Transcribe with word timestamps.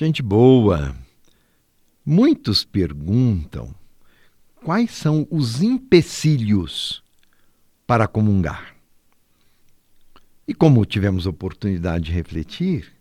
Gente 0.00 0.22
boa, 0.22 0.94
muitos 2.06 2.64
perguntam 2.64 3.74
quais 4.62 4.92
são 4.92 5.26
os 5.28 5.60
empecilhos 5.60 7.02
para 7.84 8.06
comungar. 8.06 8.76
E 10.46 10.54
como 10.54 10.86
tivemos 10.86 11.26
oportunidade 11.26 12.04
de 12.04 12.12
refletir, 12.12 12.92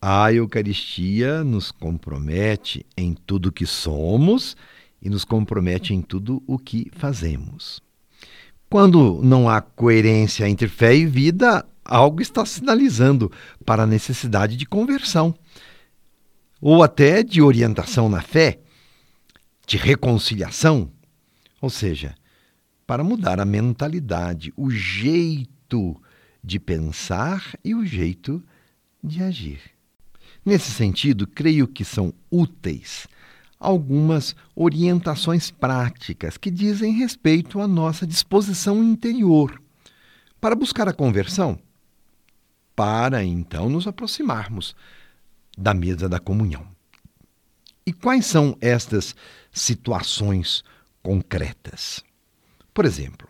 a 0.00 0.32
Eucaristia 0.32 1.44
nos 1.44 1.70
compromete 1.70 2.86
em 2.96 3.12
tudo 3.12 3.52
que 3.52 3.66
somos 3.66 4.56
e 5.02 5.10
nos 5.10 5.26
compromete 5.26 5.92
em 5.92 6.00
tudo 6.00 6.42
o 6.46 6.58
que 6.58 6.90
fazemos. 6.96 7.82
Quando 8.70 9.20
não 9.22 9.46
há 9.46 9.60
coerência 9.60 10.48
entre 10.48 10.68
fé 10.68 10.96
e 10.96 11.04
vida, 11.04 11.66
algo 11.84 12.22
está 12.22 12.46
sinalizando 12.46 13.30
para 13.62 13.82
a 13.82 13.86
necessidade 13.86 14.56
de 14.56 14.64
conversão 14.64 15.34
ou 16.60 16.82
até 16.82 17.22
de 17.22 17.40
orientação 17.40 18.08
na 18.08 18.20
fé, 18.20 18.60
de 19.66 19.76
reconciliação, 19.76 20.90
ou 21.60 21.70
seja, 21.70 22.14
para 22.86 23.04
mudar 23.04 23.38
a 23.40 23.44
mentalidade, 23.44 24.52
o 24.56 24.70
jeito 24.70 26.00
de 26.42 26.58
pensar 26.58 27.54
e 27.62 27.74
o 27.74 27.84
jeito 27.84 28.42
de 29.02 29.22
agir. 29.22 29.60
Nesse 30.44 30.70
sentido, 30.70 31.26
creio 31.26 31.68
que 31.68 31.84
são 31.84 32.14
úteis 32.30 33.06
algumas 33.60 34.36
orientações 34.54 35.50
práticas 35.50 36.36
que 36.36 36.50
dizem 36.50 36.92
respeito 36.92 37.60
à 37.60 37.66
nossa 37.66 38.06
disposição 38.06 38.82
interior 38.82 39.60
para 40.40 40.54
buscar 40.54 40.88
a 40.88 40.92
conversão, 40.92 41.58
para 42.74 43.24
então 43.24 43.68
nos 43.68 43.86
aproximarmos 43.86 44.76
da 45.58 45.74
mesa 45.74 46.08
da 46.08 46.20
comunhão. 46.20 46.66
E 47.84 47.92
quais 47.92 48.26
são 48.26 48.56
estas 48.60 49.14
situações 49.50 50.62
concretas? 51.02 52.04
Por 52.72 52.84
exemplo, 52.84 53.28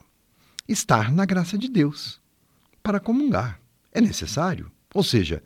estar 0.68 1.10
na 1.10 1.24
graça 1.24 1.56
de 1.56 1.68
Deus 1.68 2.20
para 2.82 3.00
comungar. 3.00 3.58
É 3.92 4.00
necessário. 4.00 4.70
Ou 4.94 5.02
seja, 5.02 5.42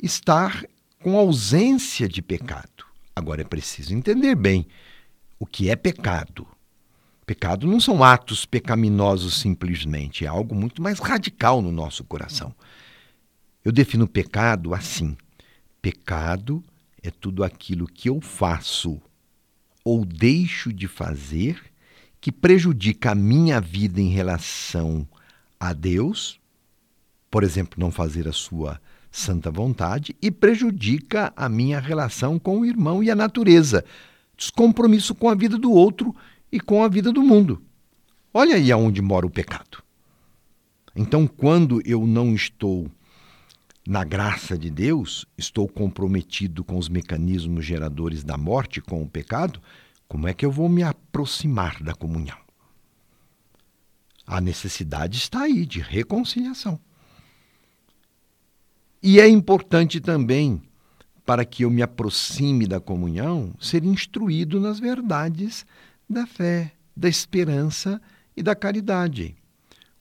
estar 0.00 0.64
com 1.02 1.16
ausência 1.16 2.08
de 2.08 2.22
pecado. 2.22 2.86
Agora 3.14 3.40
é 3.40 3.44
preciso 3.44 3.92
entender 3.92 4.36
bem 4.36 4.66
o 5.38 5.46
que 5.46 5.68
é 5.68 5.74
pecado. 5.76 6.46
Pecado 7.26 7.66
não 7.66 7.80
são 7.80 8.02
atos 8.04 8.46
pecaminosos 8.46 9.40
simplesmente, 9.40 10.24
é 10.24 10.28
algo 10.28 10.54
muito 10.54 10.80
mais 10.80 10.98
radical 10.98 11.60
no 11.60 11.70
nosso 11.70 12.02
coração. 12.04 12.54
Eu 13.64 13.72
defino 13.72 14.08
pecado 14.08 14.72
assim: 14.72 15.16
Pecado 15.80 16.62
é 17.02 17.10
tudo 17.10 17.44
aquilo 17.44 17.86
que 17.86 18.08
eu 18.08 18.20
faço 18.20 19.00
ou 19.84 20.04
deixo 20.04 20.72
de 20.72 20.86
fazer 20.86 21.60
que 22.20 22.32
prejudica 22.32 23.12
a 23.12 23.14
minha 23.14 23.60
vida 23.60 24.00
em 24.00 24.08
relação 24.08 25.06
a 25.58 25.72
Deus, 25.72 26.40
por 27.30 27.44
exemplo, 27.44 27.80
não 27.80 27.90
fazer 27.90 28.26
a 28.28 28.32
sua 28.32 28.80
santa 29.10 29.50
vontade, 29.50 30.14
e 30.20 30.30
prejudica 30.30 31.32
a 31.36 31.48
minha 31.48 31.80
relação 31.80 32.38
com 32.38 32.60
o 32.60 32.66
irmão 32.66 33.02
e 33.02 33.10
a 33.10 33.14
natureza, 33.14 33.84
descompromisso 34.36 35.14
com 35.14 35.28
a 35.28 35.34
vida 35.34 35.56
do 35.56 35.72
outro 35.72 36.14
e 36.52 36.60
com 36.60 36.82
a 36.82 36.88
vida 36.88 37.12
do 37.12 37.22
mundo. 37.22 37.62
Olha 38.32 38.56
aí 38.56 38.70
aonde 38.70 39.00
mora 39.00 39.26
o 39.26 39.30
pecado. 39.30 39.82
Então, 40.94 41.26
quando 41.26 41.80
eu 41.84 42.06
não 42.06 42.34
estou 42.34 42.90
na 43.88 44.04
graça 44.04 44.58
de 44.58 44.68
Deus, 44.68 45.24
estou 45.38 45.66
comprometido 45.66 46.62
com 46.62 46.76
os 46.76 46.90
mecanismos 46.90 47.64
geradores 47.64 48.22
da 48.22 48.36
morte, 48.36 48.82
com 48.82 49.02
o 49.02 49.08
pecado, 49.08 49.62
como 50.06 50.28
é 50.28 50.34
que 50.34 50.44
eu 50.44 50.52
vou 50.52 50.68
me 50.68 50.82
aproximar 50.82 51.82
da 51.82 51.94
comunhão? 51.94 52.36
A 54.26 54.42
necessidade 54.42 55.16
está 55.16 55.44
aí 55.44 55.64
de 55.64 55.80
reconciliação. 55.80 56.78
E 59.02 59.18
é 59.18 59.26
importante 59.26 60.00
também, 60.00 60.60
para 61.24 61.46
que 61.46 61.64
eu 61.64 61.70
me 61.70 61.80
aproxime 61.80 62.66
da 62.66 62.78
comunhão, 62.78 63.54
ser 63.58 63.84
instruído 63.84 64.60
nas 64.60 64.78
verdades 64.78 65.64
da 66.06 66.26
fé, 66.26 66.74
da 66.94 67.08
esperança 67.08 67.98
e 68.36 68.42
da 68.42 68.54
caridade. 68.54 69.34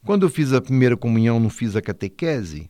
Quando 0.03 0.25
eu 0.25 0.29
fiz 0.29 0.51
a 0.51 0.59
primeira 0.59 0.97
comunhão, 0.97 1.39
não 1.39 1.49
fiz 1.49 1.73
a 1.73 1.81
catequese? 1.81 2.69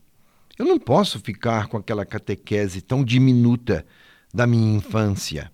Eu 0.57 0.65
não 0.65 0.79
posso 0.79 1.19
ficar 1.19 1.67
com 1.67 1.77
aquela 1.77 2.05
catequese 2.05 2.81
tão 2.81 3.03
diminuta 3.03 3.85
da 4.33 4.47
minha 4.47 4.77
infância. 4.77 5.51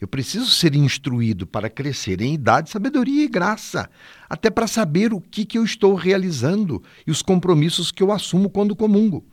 Eu 0.00 0.08
preciso 0.08 0.46
ser 0.46 0.74
instruído 0.74 1.46
para 1.46 1.68
crescer 1.68 2.22
em 2.22 2.32
idade, 2.32 2.70
sabedoria 2.70 3.22
e 3.22 3.28
graça, 3.28 3.90
até 4.30 4.48
para 4.48 4.66
saber 4.66 5.12
o 5.12 5.20
que, 5.20 5.44
que 5.44 5.58
eu 5.58 5.64
estou 5.64 5.94
realizando 5.94 6.82
e 7.06 7.10
os 7.10 7.20
compromissos 7.20 7.92
que 7.92 8.02
eu 8.02 8.10
assumo 8.10 8.48
quando 8.48 8.74
comungo. 8.74 9.26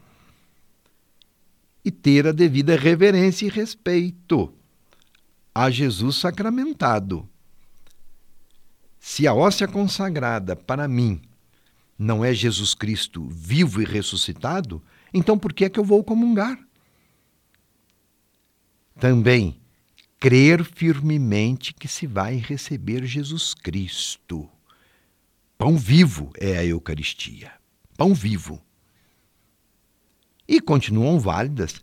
E 1.85 1.89
ter 1.89 2.27
a 2.27 2.33
devida 2.33 2.75
reverência 2.75 3.45
e 3.45 3.49
respeito 3.49 4.53
a 5.55 5.69
Jesus 5.69 6.17
sacramentado. 6.17 7.27
Se 8.99 9.25
a 9.25 9.33
hóstia 9.33 9.69
consagrada 9.69 10.53
para 10.53 10.85
mim 10.85 11.21
não 11.97 12.25
é 12.25 12.33
Jesus 12.33 12.73
Cristo 12.73 13.25
vivo 13.29 13.81
e 13.81 13.85
ressuscitado, 13.85 14.83
então 15.13 15.37
por 15.37 15.53
que 15.53 15.65
é 15.65 15.69
que 15.69 15.79
eu 15.79 15.83
vou 15.83 16.03
comungar? 16.03 16.57
Também 18.99 19.59
crer 20.19 20.63
firmemente 20.63 21.73
que 21.73 21.87
se 21.87 22.07
vai 22.07 22.37
receber 22.37 23.05
Jesus 23.05 23.53
Cristo. 23.53 24.49
Pão 25.57 25.77
vivo 25.77 26.31
é 26.37 26.57
a 26.57 26.65
Eucaristia. 26.65 27.51
Pão 27.95 28.13
vivo. 28.13 28.61
E 30.47 30.61
continuam 30.61 31.19
válidas 31.19 31.81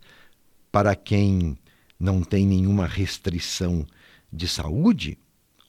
para 0.71 0.95
quem 0.95 1.57
não 1.99 2.21
tem 2.21 2.45
nenhuma 2.45 2.85
restrição 2.85 3.85
de 4.31 4.47
saúde, 4.47 5.17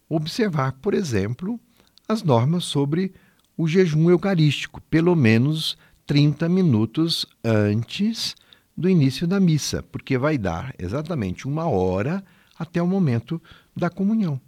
observar, 0.08 0.72
por 0.72 0.94
exemplo, 0.94 1.60
as 2.08 2.22
normas 2.22 2.64
sobre 2.64 3.14
o 3.56 3.68
jejum 3.68 4.10
eucarístico, 4.10 4.80
pelo 4.82 5.14
menos 5.14 5.76
30 6.06 6.48
minutos 6.48 7.26
antes 7.44 8.36
do 8.76 8.88
início 8.88 9.26
da 9.26 9.40
missa, 9.40 9.82
porque 9.82 10.16
vai 10.16 10.38
dar 10.38 10.74
exatamente 10.78 11.48
uma 11.48 11.66
hora 11.68 12.24
até 12.58 12.80
o 12.80 12.86
momento 12.86 13.42
da 13.74 13.90
comunhão. 13.90 14.40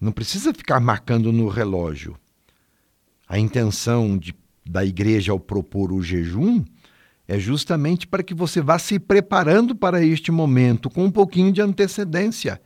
Não 0.00 0.12
precisa 0.12 0.52
ficar 0.52 0.78
marcando 0.78 1.32
no 1.32 1.48
relógio. 1.48 2.16
A 3.28 3.38
intenção 3.38 4.16
de, 4.16 4.34
da 4.64 4.84
igreja 4.84 5.32
ao 5.32 5.40
propor 5.40 5.92
o 5.92 6.02
jejum 6.02 6.64
é 7.26 7.38
justamente 7.38 8.06
para 8.06 8.22
que 8.22 8.34
você 8.34 8.60
vá 8.60 8.78
se 8.78 8.98
preparando 8.98 9.74
para 9.74 10.02
este 10.02 10.30
momento 10.30 10.88
com 10.88 11.04
um 11.04 11.10
pouquinho 11.10 11.52
de 11.52 11.60
antecedência, 11.60 12.60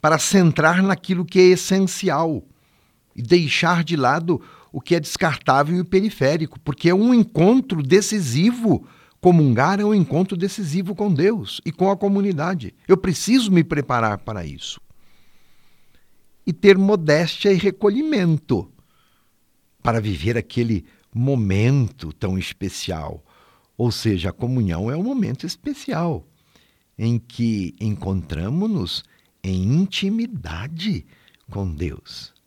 para 0.00 0.18
centrar 0.18 0.82
naquilo 0.82 1.24
que 1.24 1.40
é 1.40 1.44
essencial 1.44 2.44
e 3.16 3.22
deixar 3.22 3.82
de 3.82 3.96
lado 3.96 4.40
o 4.78 4.80
que 4.80 4.94
é 4.94 5.00
descartável 5.00 5.76
e 5.76 5.82
periférico, 5.82 6.60
porque 6.60 6.88
é 6.88 6.94
um 6.94 7.12
encontro 7.12 7.82
decisivo. 7.82 8.86
Comungar 9.20 9.80
é 9.80 9.84
um 9.84 9.92
encontro 9.92 10.36
decisivo 10.36 10.94
com 10.94 11.12
Deus 11.12 11.60
e 11.66 11.72
com 11.72 11.90
a 11.90 11.96
comunidade. 11.96 12.72
Eu 12.86 12.96
preciso 12.96 13.50
me 13.50 13.64
preparar 13.64 14.18
para 14.18 14.46
isso. 14.46 14.80
E 16.46 16.52
ter 16.52 16.78
modéstia 16.78 17.52
e 17.52 17.56
recolhimento 17.56 18.70
para 19.82 20.00
viver 20.00 20.38
aquele 20.38 20.86
momento 21.12 22.12
tão 22.12 22.38
especial. 22.38 23.24
Ou 23.76 23.90
seja, 23.90 24.30
a 24.30 24.32
comunhão 24.32 24.88
é 24.88 24.96
um 24.96 25.02
momento 25.02 25.44
especial 25.44 26.24
em 26.96 27.18
que 27.18 27.74
encontramos-nos 27.80 29.02
em 29.42 29.60
intimidade 29.74 31.04
com 31.50 31.68
Deus 31.68 32.37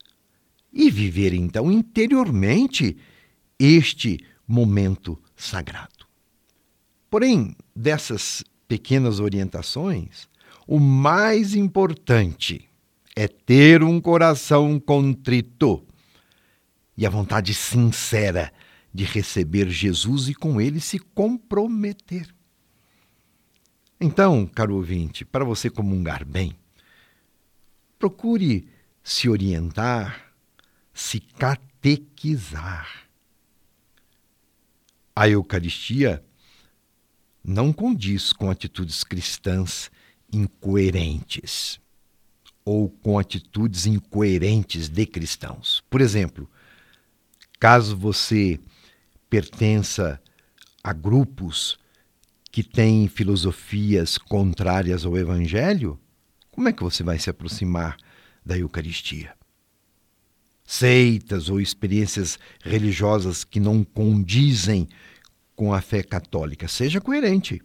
e 0.72 0.90
viver 0.90 1.34
então 1.34 1.72
interiormente 1.72 2.98
este 3.60 4.20
momento 4.48 5.22
sagrado. 5.36 6.08
Porém, 7.10 7.56
dessas 7.76 8.44
pequenas 8.68 9.20
orientações, 9.20 10.30
o 10.66 10.80
mais 10.80 11.54
importante 11.56 12.70
é 13.16 13.28
ter 13.28 13.84
um 13.84 14.00
coração 14.00 14.80
contrito 14.80 15.86
e 16.96 17.06
a 17.06 17.10
vontade 17.10 17.54
sincera 17.54 18.52
de 18.94 19.04
receber 19.04 19.70
Jesus 19.70 20.30
e 20.30 20.34
com 20.34 20.60
ele 20.60 20.80
se 20.80 21.00
comprometer. 21.00 22.34
Então, 24.00 24.46
caro 24.48 24.76
ouvinte, 24.76 25.24
para 25.24 25.46
você 25.46 25.70
comungar 25.70 26.26
bem, 26.26 26.56
procure 28.00 28.68
se 29.04 29.30
orientar 29.30 30.31
se 30.94 31.20
catequizar. 31.20 33.08
A 35.16 35.28
Eucaristia 35.28 36.24
não 37.44 37.74
condiz 37.74 38.32
com 38.32 38.50
atitudes 38.50 39.04
cristãs 39.04 39.92
incoerentes 40.32 41.80
ou 42.64 42.90
com 42.90 43.18
atitudes 43.18 43.86
incoerentes 43.86 44.88
de 44.88 45.06
cristãos. 45.06 45.84
Por 45.90 46.00
exemplo, 46.00 46.50
caso 47.60 47.98
você 47.98 48.60
pertença 49.30 50.22
a 50.84 50.94
grupos 50.94 51.80
que 52.52 52.64
têm 52.64 53.08
filosofias 53.08 54.18
contrárias 54.18 55.06
ao 55.06 55.18
Evangelho, 55.18 56.00
como 56.52 56.68
é 56.68 56.74
que 56.74 56.84
você 56.84 57.02
vai 57.02 57.18
se 57.18 57.30
aproximar 57.30 57.98
da 58.46 58.58
Eucaristia? 58.58 59.34
Seitas 60.72 61.50
ou 61.50 61.60
experiências 61.60 62.40
religiosas 62.64 63.44
que 63.44 63.60
não 63.60 63.84
condizem 63.84 64.88
com 65.54 65.74
a 65.74 65.82
fé 65.82 66.02
católica. 66.02 66.66
Seja 66.66 67.02
coerente. 67.02 67.62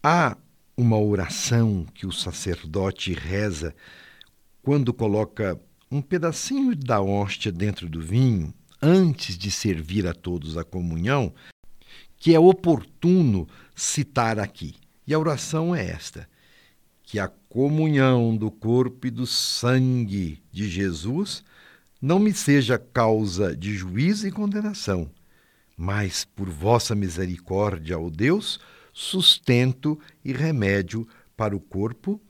Há 0.00 0.36
uma 0.76 0.96
oração 0.96 1.84
que 1.92 2.06
o 2.06 2.12
sacerdote 2.12 3.12
reza 3.12 3.74
quando 4.62 4.94
coloca 4.94 5.60
um 5.90 6.00
pedacinho 6.00 6.76
da 6.76 7.00
hóstia 7.00 7.50
dentro 7.50 7.88
do 7.88 8.00
vinho, 8.00 8.54
antes 8.80 9.36
de 9.36 9.50
servir 9.50 10.06
a 10.06 10.14
todos 10.14 10.56
a 10.56 10.62
comunhão, 10.62 11.34
que 12.16 12.32
é 12.32 12.38
oportuno 12.38 13.48
citar 13.74 14.38
aqui. 14.38 14.76
E 15.08 15.12
a 15.12 15.18
oração 15.18 15.74
é 15.74 15.90
esta: 15.90 16.28
que 17.02 17.18
a 17.18 17.26
comunhão 17.26 18.36
do 18.36 18.48
corpo 18.48 19.08
e 19.08 19.10
do 19.10 19.26
sangue 19.26 20.40
de 20.52 20.68
Jesus 20.68 21.42
não 22.00 22.18
me 22.18 22.32
seja 22.32 22.78
causa 22.78 23.54
de 23.56 23.74
juízo 23.74 24.26
e 24.26 24.32
condenação, 24.32 25.10
mas 25.76 26.24
por 26.24 26.48
vossa 26.48 26.94
misericórdia, 26.94 27.98
ó 27.98 28.08
Deus, 28.08 28.58
sustento 28.92 29.98
e 30.24 30.32
remédio 30.32 31.06
para 31.36 31.54
o 31.54 31.60
corpo 31.60 32.20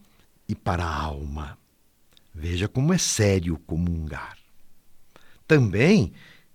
e 0.49 0.55
para 0.55 0.85
a 0.85 1.03
alma. 1.03 1.59
Veja 2.35 2.69
como 2.69 2.93
é 2.93 2.99
sério 2.99 3.59
comungar. 3.67 4.37
Também 5.47 6.13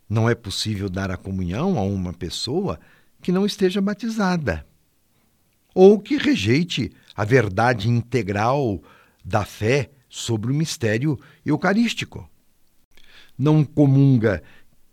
não 0.09 0.29
é 0.29 0.35
possível 0.35 0.89
dar 0.89 1.11
a 1.11 1.17
comunhão 1.17 1.77
a 1.77 1.81
uma 1.81 2.13
pessoa 2.13 2.79
que 3.21 3.31
não 3.31 3.45
esteja 3.45 3.81
batizada 3.81 4.65
ou 5.73 5.99
que 5.99 6.15
rejeite 6.15 6.91
a 7.13 7.25
verdade 7.25 7.89
integral 7.89 8.81
da 9.23 9.43
fé 9.43 9.91
sobre 10.07 10.51
o 10.51 10.55
mistério 10.55 11.19
eucarístico. 11.45 12.29
Não 13.37 13.63
comunga 13.63 14.41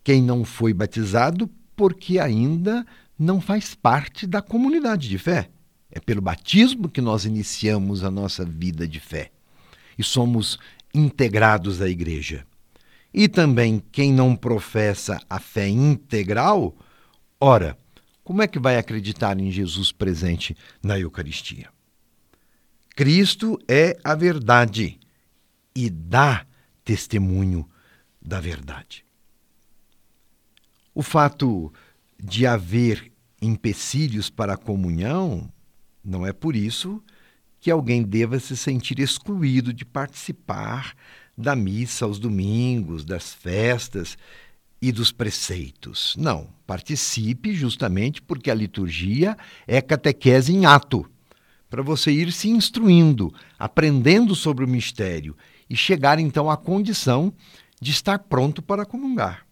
quem 0.02 0.22
não 0.22 0.44
foi 0.44 0.72
batizado 0.72 1.48
porque 1.76 2.18
ainda 2.18 2.86
não 3.18 3.40
faz 3.40 3.74
parte 3.74 4.26
da 4.26 4.42
comunidade 4.42 5.08
de 5.08 5.18
fé. 5.18 5.48
É 5.90 6.00
pelo 6.00 6.20
batismo 6.20 6.88
que 6.88 7.00
nós 7.00 7.24
iniciamos 7.24 8.02
a 8.02 8.10
nossa 8.10 8.44
vida 8.44 8.88
de 8.88 8.98
fé 8.98 9.30
e 9.98 10.02
somos 10.02 10.58
integrados 10.94 11.80
à 11.80 11.88
igreja. 11.88 12.46
E 13.12 13.28
também 13.28 13.82
quem 13.92 14.12
não 14.12 14.34
professa 14.34 15.20
a 15.28 15.38
fé 15.38 15.68
integral, 15.68 16.74
ora, 17.38 17.76
como 18.24 18.40
é 18.40 18.46
que 18.46 18.58
vai 18.58 18.78
acreditar 18.78 19.38
em 19.38 19.50
Jesus 19.50 19.92
presente 19.92 20.56
na 20.82 20.98
Eucaristia? 20.98 21.68
Cristo 22.94 23.58
é 23.68 23.98
a 24.02 24.14
verdade 24.14 24.98
e 25.74 25.90
dá 25.90 26.46
testemunho 26.84 27.68
da 28.24 28.40
verdade. 28.40 29.04
O 30.94 31.02
fato 31.02 31.72
de 32.22 32.46
haver 32.46 33.10
empecilhos 33.40 34.30
para 34.30 34.54
a 34.54 34.56
comunhão, 34.56 35.50
não 36.04 36.26
é 36.26 36.32
por 36.32 36.54
isso 36.54 37.02
que 37.60 37.70
alguém 37.70 38.02
deva 38.02 38.38
se 38.38 38.56
sentir 38.56 38.98
excluído 38.98 39.72
de 39.72 39.84
participar 39.84 40.94
da 41.36 41.56
missa 41.56 42.04
aos 42.04 42.18
domingos, 42.18 43.04
das 43.04 43.32
festas 43.32 44.16
e 44.80 44.92
dos 44.92 45.12
preceitos. 45.12 46.14
Não, 46.18 46.48
participe 46.66 47.54
justamente 47.54 48.20
porque 48.20 48.50
a 48.50 48.54
liturgia 48.54 49.36
é 49.66 49.80
catequese 49.80 50.52
em 50.52 50.66
ato, 50.66 51.08
para 51.70 51.82
você 51.82 52.10
ir 52.10 52.32
se 52.32 52.48
instruindo, 52.48 53.32
aprendendo 53.58 54.34
sobre 54.34 54.64
o 54.64 54.68
mistério 54.68 55.36
e 55.70 55.76
chegar 55.76 56.18
então 56.18 56.50
à 56.50 56.56
condição 56.56 57.32
de 57.82 57.90
estar 57.90 58.16
pronto 58.16 58.62
para 58.62 58.86
comungar. 58.86 59.44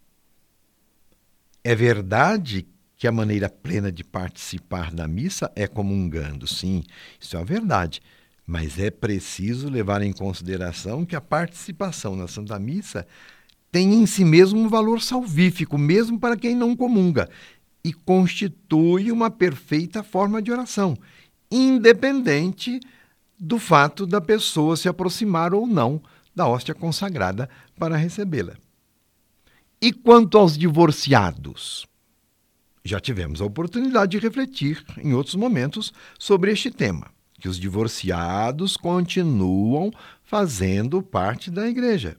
É 1.61 1.75
verdade 1.75 2.65
que 2.95 3.05
a 3.05 3.11
maneira 3.11 3.49
plena 3.49 3.91
de 3.91 4.05
participar 4.05 4.89
da 4.89 5.05
missa 5.05 5.51
é 5.53 5.67
comungando, 5.67 6.47
sim, 6.47 6.81
isso 7.19 7.35
é 7.35 7.39
uma 7.39 7.45
verdade. 7.45 8.01
Mas 8.47 8.79
é 8.79 8.89
preciso 8.89 9.69
levar 9.69 10.01
em 10.01 10.13
consideração 10.13 11.05
que 11.05 11.13
a 11.13 11.19
participação 11.19 12.15
na 12.15 12.25
Santa 12.25 12.57
Missa 12.57 13.05
tem 13.69 13.95
em 13.95 14.05
si 14.05 14.23
mesmo 14.23 14.61
um 14.61 14.69
valor 14.69 15.01
salvífico, 15.01 15.77
mesmo 15.77 16.17
para 16.17 16.37
quem 16.37 16.55
não 16.55 16.73
comunga, 16.73 17.29
e 17.83 17.91
constitui 17.91 19.11
uma 19.11 19.29
perfeita 19.29 20.03
forma 20.03 20.41
de 20.41 20.53
oração, 20.53 20.97
independente 21.51 22.79
do 23.37 23.59
fato 23.59 24.05
da 24.05 24.21
pessoa 24.21 24.77
se 24.77 24.87
aproximar 24.87 25.53
ou 25.53 25.67
não 25.67 26.01
da 26.35 26.47
hóstia 26.47 26.73
consagrada 26.73 27.49
para 27.77 27.97
recebê-la. 27.97 28.55
E 29.81 29.91
quanto 29.91 30.37
aos 30.37 30.57
divorciados? 30.57 31.87
Já 32.83 32.99
tivemos 32.99 33.41
a 33.41 33.45
oportunidade 33.45 34.11
de 34.11 34.19
refletir 34.19 34.83
em 34.97 35.13
outros 35.13 35.35
momentos 35.35 35.93
sobre 36.17 36.51
este 36.51 36.71
tema, 36.71 37.07
que 37.39 37.47
os 37.47 37.59
divorciados 37.59 38.75
continuam 38.77 39.91
fazendo 40.23 41.01
parte 41.01 41.51
da 41.51 41.67
igreja. 41.67 42.17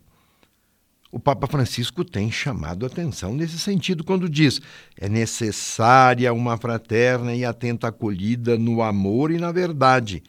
O 1.11 1.21
Papa 1.21 1.47
Francisco 1.47 2.05
tem 2.05 2.31
chamado 2.31 2.87
atenção 2.87 3.35
nesse 3.35 3.59
sentido 3.59 4.03
quando 4.03 4.31
diz: 4.31 4.63
é 4.97 5.09
necessária 5.09 6.33
uma 6.33 6.57
fraterna 6.57 7.35
e 7.35 7.45
atenta 7.45 7.89
acolhida 7.89 8.57
no 8.57 8.83
amor 8.83 9.31
e 9.31 9.39
na 9.39 9.53
verdade, 9.53 10.23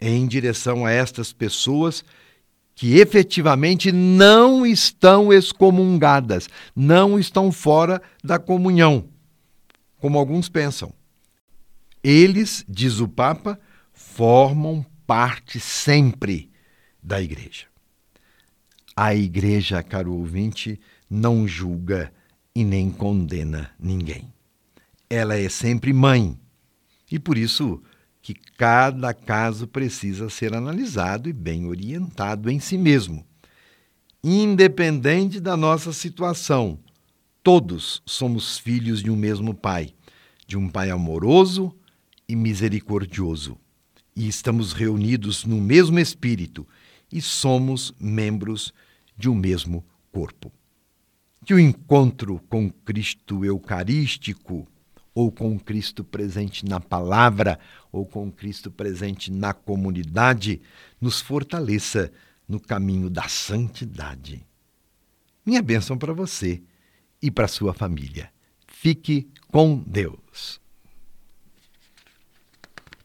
em 0.00 0.24
direção 0.26 0.86
a 0.86 0.92
estas 0.92 1.32
pessoas 1.32 2.04
que 2.74 2.98
efetivamente 2.98 3.92
não 3.92 4.66
estão 4.66 5.32
excomungadas, 5.32 6.48
não 6.74 7.18
estão 7.18 7.52
fora 7.52 8.02
da 8.22 8.38
comunhão 8.38 9.08
como 10.04 10.18
alguns 10.18 10.50
pensam. 10.50 10.92
Eles, 12.02 12.62
diz 12.68 13.00
o 13.00 13.08
Papa, 13.08 13.58
formam 13.90 14.84
parte 15.06 15.58
sempre 15.58 16.50
da 17.02 17.22
Igreja. 17.22 17.64
A 18.94 19.14
Igreja, 19.14 19.82
caro 19.82 20.12
ouvinte, 20.12 20.78
não 21.08 21.48
julga 21.48 22.12
e 22.54 22.62
nem 22.62 22.90
condena 22.90 23.70
ninguém. 23.80 24.30
Ela 25.08 25.38
é 25.38 25.48
sempre 25.48 25.90
mãe 25.90 26.38
e 27.10 27.18
por 27.18 27.38
isso 27.38 27.82
que 28.24 28.32
cada 28.32 29.12
caso 29.12 29.68
precisa 29.68 30.28
ser 30.30 30.54
analisado 30.54 31.28
e 31.28 31.32
bem 31.32 31.66
orientado 31.66 32.50
em 32.50 32.58
si 32.58 32.76
mesmo. 32.76 33.24
Independente 34.24 35.38
da 35.38 35.56
nossa 35.56 35.92
situação, 35.92 36.80
Todos 37.44 38.02
somos 38.06 38.56
filhos 38.56 39.02
de 39.02 39.10
um 39.10 39.16
mesmo 39.16 39.52
Pai, 39.52 39.92
de 40.46 40.56
um 40.56 40.66
Pai 40.66 40.88
amoroso 40.88 41.76
e 42.26 42.34
misericordioso. 42.34 43.58
E 44.16 44.26
estamos 44.26 44.72
reunidos 44.72 45.44
no 45.44 45.60
mesmo 45.60 45.98
Espírito 45.98 46.66
e 47.12 47.20
somos 47.20 47.92
membros 48.00 48.72
de 49.14 49.28
um 49.28 49.34
mesmo 49.34 49.84
corpo. 50.10 50.50
Que 51.44 51.52
o 51.52 51.60
encontro 51.60 52.40
com 52.48 52.70
Cristo 52.70 53.44
Eucarístico, 53.44 54.66
ou 55.14 55.30
com 55.30 55.58
Cristo 55.58 56.02
presente 56.02 56.66
na 56.66 56.80
palavra, 56.80 57.58
ou 57.92 58.04
com 58.04 58.30
Cristo 58.32 58.70
presente 58.70 59.30
na 59.30 59.52
comunidade, 59.52 60.60
nos 61.00 61.20
fortaleça 61.20 62.10
no 62.48 62.58
caminho 62.58 63.08
da 63.08 63.28
santidade. 63.28 64.44
Minha 65.46 65.62
bênção 65.62 65.96
para 65.96 66.12
você 66.12 66.62
e 67.22 67.30
para 67.30 67.46
sua 67.46 67.72
família. 67.72 68.30
Fique 68.66 69.28
com 69.48 69.78
Deus. 69.86 70.63